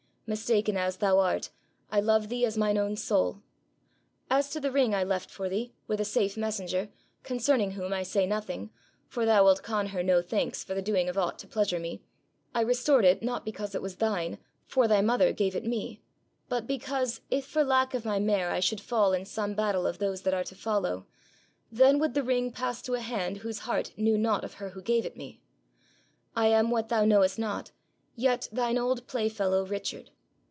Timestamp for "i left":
4.95-5.29